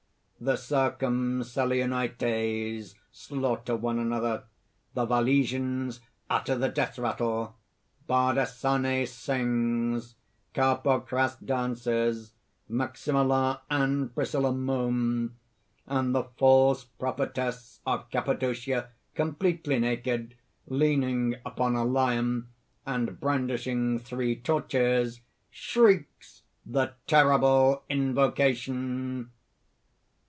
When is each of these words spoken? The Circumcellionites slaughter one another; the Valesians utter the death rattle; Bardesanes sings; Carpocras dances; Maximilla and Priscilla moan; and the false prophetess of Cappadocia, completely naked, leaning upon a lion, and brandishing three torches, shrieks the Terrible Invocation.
The 0.43 0.55
Circumcellionites 0.57 2.95
slaughter 3.11 3.75
one 3.75 3.99
another; 3.99 4.45
the 4.95 5.05
Valesians 5.05 5.99
utter 6.31 6.55
the 6.57 6.67
death 6.67 6.97
rattle; 6.97 7.55
Bardesanes 8.09 9.09
sings; 9.11 10.15
Carpocras 10.55 11.35
dances; 11.45 12.33
Maximilla 12.67 13.61
and 13.69 14.15
Priscilla 14.15 14.51
moan; 14.51 15.35
and 15.85 16.15
the 16.15 16.23
false 16.23 16.85
prophetess 16.85 17.79
of 17.85 18.09
Cappadocia, 18.09 18.89
completely 19.13 19.77
naked, 19.77 20.33
leaning 20.65 21.35
upon 21.45 21.75
a 21.75 21.85
lion, 21.85 22.47
and 22.83 23.19
brandishing 23.19 23.99
three 23.99 24.37
torches, 24.37 25.21
shrieks 25.51 26.41
the 26.65 26.95
Terrible 27.05 27.83
Invocation. 27.91 29.29